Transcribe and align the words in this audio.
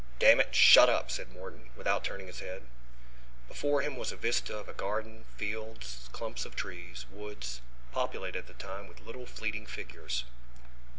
"Damn 0.17 0.39
it, 0.39 0.55
shut 0.55 0.89
up!" 0.89 1.11
said 1.11 1.31
Morton, 1.31 1.69
without 1.75 2.03
turning 2.03 2.25
his 2.25 2.39
head. 2.39 2.65
Before 3.47 3.83
him 3.83 3.95
was 3.95 4.11
a 4.11 4.15
vista 4.15 4.57
of 4.57 4.67
a 4.67 4.73
garden, 4.73 5.25
fields, 5.37 6.09
clumps 6.11 6.43
of 6.43 6.55
trees, 6.55 7.05
woods, 7.11 7.61
populated 7.91 8.39
at 8.39 8.47
the 8.47 8.55
time 8.55 8.87
with 8.87 8.99
little 9.01 9.27
fleeting 9.27 9.67
figures. 9.67 10.23